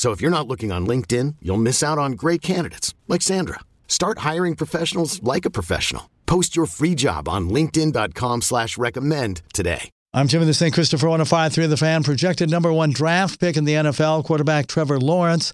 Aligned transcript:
So 0.00 0.12
if 0.12 0.22
you're 0.22 0.30
not 0.30 0.48
looking 0.48 0.72
on 0.72 0.86
LinkedIn, 0.86 1.36
you'll 1.42 1.58
miss 1.58 1.82
out 1.82 1.98
on 1.98 2.12
great 2.12 2.40
candidates 2.40 2.94
like 3.06 3.20
Sandra. 3.20 3.60
Start 3.86 4.20
hiring 4.20 4.56
professionals 4.56 5.22
like 5.22 5.44
a 5.44 5.50
professional. 5.50 6.08
Post 6.24 6.56
your 6.56 6.64
free 6.64 6.94
job 6.94 7.28
on 7.28 7.50
LinkedIn.com 7.50 8.40
slash 8.40 8.78
recommend 8.78 9.42
today. 9.52 9.90
I'm 10.14 10.26
Jimmy 10.26 10.46
the 10.46 10.54
St. 10.54 10.72
Christopher 10.72 11.06
105.3 11.06 11.68
The 11.68 11.76
Fan. 11.76 12.02
Projected 12.02 12.48
number 12.48 12.72
one 12.72 12.92
draft 12.92 13.38
pick 13.38 13.58
in 13.58 13.64
the 13.64 13.74
NFL, 13.74 14.24
quarterback 14.24 14.68
Trevor 14.68 14.98
Lawrence 14.98 15.52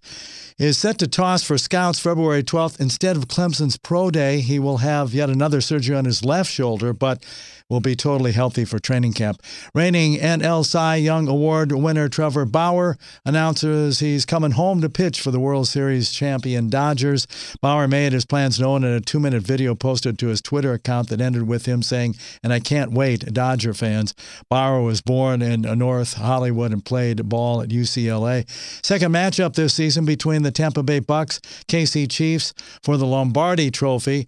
is 0.59 0.79
set 0.79 0.99
to 0.99 1.09
toss 1.09 1.43
for 1.43 1.59
scouts 1.59 1.99
February 1.99 2.45
12th. 2.45 2.81
Instead 2.81 3.17
of 3.17 3.27
Clemson's 3.27 3.77
pro 3.77 4.11
day, 4.13 4.41
he 4.41 4.61
will 4.61 4.79
have 4.79 5.13
yet 5.13 5.29
another 5.29 5.61
surgery 5.61 5.97
on 5.97 6.05
his 6.05 6.25
left 6.25 6.51
shoulder, 6.51 6.93
but 6.93 7.23
will 7.69 7.81
be 7.81 7.97
totally 7.97 8.33
healthy 8.33 8.65
for 8.65 8.79
training 8.79 9.13
camp. 9.13 9.43
Reigning 9.75 10.19
NL 10.19 10.65
Cy 10.65 10.97
Young 10.97 11.27
Award 11.27 11.73
winner 11.73 12.09
Trevor 12.09 12.45
Bauer 12.45 12.97
announces 13.25 13.99
he's 13.99 14.25
coming 14.25 14.53
home 14.53 14.81
to 14.81 14.89
pitch 14.89 15.21
for 15.21 15.31
the 15.31 15.41
World 15.41 15.67
Series 15.67 16.13
champion 16.13 16.69
Dodgers. 16.69 17.27
Bauer 17.61 17.89
made 17.89 18.13
his 18.13 18.25
plans 18.25 18.61
known 18.61 18.85
in 18.85 18.93
a 18.93 19.01
two 19.01 19.19
minute 19.19 19.43
video 19.43 19.75
posted 19.75 20.19
to 20.19 20.29
his 20.29 20.41
Twitter 20.41 20.73
account 20.73 21.09
that 21.09 21.21
ended 21.21 21.49
with 21.49 21.67
him 21.67 21.83
saying, 21.83 22.15
And 22.43 22.53
I 22.53 22.61
can't 22.61 22.93
wait, 22.93 23.33
Dodger 23.33 23.75
fans. 23.75 24.15
Bauer 24.49 24.83
was 24.83 25.01
born 25.01 25.43
in 25.43 25.63
North 25.63 26.15
Hollywood 26.15 26.73
and 26.73 26.85
played 26.85 27.29
ball 27.29 27.63
at 27.63 27.71
UCLA. 27.71 28.49
Second 28.85 29.13
matchup 29.13 29.55
this 29.55 29.75
season 29.75 30.05
between 30.05 30.43
the 30.43 30.53
Tampa 30.53 30.83
Bay 30.83 31.01
Bucs, 31.01 31.41
KC 31.67 32.09
Chiefs 32.09 32.55
for 32.83 32.97
the 32.97 33.07
Lombardi 33.07 33.71
Trophy. 33.71 34.27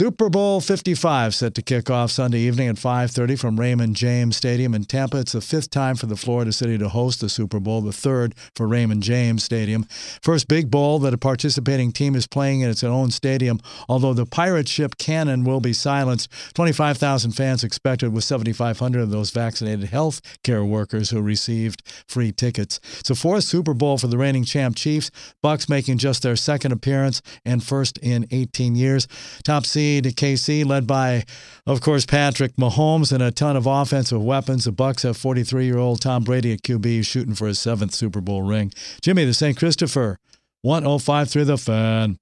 Super 0.00 0.30
Bowl 0.30 0.62
55 0.62 1.34
set 1.34 1.52
to 1.52 1.60
kick 1.60 1.90
off 1.90 2.10
Sunday 2.10 2.38
evening 2.38 2.68
at 2.68 2.78
5:30 2.78 3.36
from 3.36 3.60
Raymond 3.60 3.94
James 3.96 4.34
Stadium 4.34 4.74
in 4.74 4.84
Tampa. 4.86 5.18
It's 5.18 5.32
the 5.32 5.42
fifth 5.42 5.68
time 5.68 5.94
for 5.94 6.06
the 6.06 6.16
Florida 6.16 6.54
City 6.54 6.78
to 6.78 6.88
host 6.88 7.20
the 7.20 7.28
Super 7.28 7.60
Bowl, 7.60 7.82
the 7.82 7.92
third 7.92 8.34
for 8.56 8.66
Raymond 8.66 9.02
James 9.02 9.44
Stadium. 9.44 9.84
First 10.22 10.48
big 10.48 10.70
bowl 10.70 11.00
that 11.00 11.12
a 11.12 11.18
participating 11.18 11.92
team 11.92 12.16
is 12.16 12.26
playing 12.26 12.62
in 12.62 12.70
its 12.70 12.82
own 12.82 13.10
stadium. 13.10 13.60
Although 13.90 14.14
the 14.14 14.24
pirate 14.24 14.68
ship 14.68 14.96
cannon 14.96 15.44
will 15.44 15.60
be 15.60 15.74
silenced, 15.74 16.30
25,000 16.54 17.32
fans 17.32 17.62
expected, 17.62 18.10
with 18.10 18.24
7,500 18.24 19.02
of 19.02 19.10
those 19.10 19.28
vaccinated 19.28 19.90
health 19.90 20.22
care 20.42 20.64
workers 20.64 21.10
who 21.10 21.20
received 21.20 21.82
free 22.08 22.32
tickets. 22.32 22.80
It's 23.00 23.10
a 23.10 23.14
fourth 23.14 23.44
Super 23.44 23.74
Bowl 23.74 23.98
for 23.98 24.06
the 24.06 24.16
reigning 24.16 24.44
champ 24.44 24.76
Chiefs. 24.76 25.10
Bucs 25.44 25.68
making 25.68 25.98
just 25.98 26.22
their 26.22 26.36
second 26.36 26.72
appearance 26.72 27.20
and 27.44 27.62
first 27.62 27.98
in 27.98 28.26
18 28.30 28.74
years. 28.74 29.06
Top 29.44 29.66
seed 29.66 29.89
KC, 29.98 30.64
led 30.64 30.86
by, 30.86 31.24
of 31.66 31.80
course, 31.80 32.06
Patrick 32.06 32.56
Mahomes 32.56 33.12
and 33.12 33.22
a 33.22 33.30
ton 33.30 33.56
of 33.56 33.66
offensive 33.66 34.22
weapons. 34.22 34.64
The 34.64 34.72
Bucs 34.72 35.02
have 35.02 35.16
43-year-old 35.16 36.00
Tom 36.00 36.24
Brady 36.24 36.52
at 36.52 36.62
QB 36.62 37.04
shooting 37.04 37.34
for 37.34 37.48
his 37.48 37.58
seventh 37.58 37.94
Super 37.94 38.20
Bowl 38.20 38.42
ring. 38.42 38.72
Jimmy, 39.02 39.24
the 39.24 39.34
St. 39.34 39.56
Christopher, 39.56 40.18
105 40.62 41.30
through 41.30 41.44
The 41.46 41.58
Fan. 41.58 42.18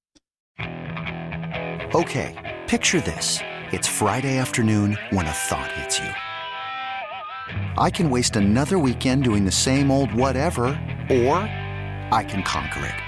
Okay, 1.95 2.59
picture 2.67 3.01
this. 3.01 3.41
It's 3.73 3.87
Friday 3.87 4.39
afternoon 4.39 4.97
when 5.11 5.27
a 5.27 5.33
thought 5.33 5.71
hits 5.73 5.99
you. 5.99 6.11
I 7.77 7.91
can 7.91 8.11
waste 8.11 8.37
another 8.37 8.79
weekend 8.79 9.25
doing 9.25 9.45
the 9.45 9.53
same 9.53 9.91
old 9.91 10.15
whatever, 10.15 10.67
or 11.11 11.37
I 12.11 12.25
can 12.29 12.43
conquer 12.43 12.85
it. 12.87 13.08